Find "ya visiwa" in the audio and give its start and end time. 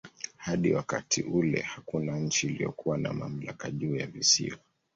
3.95-4.57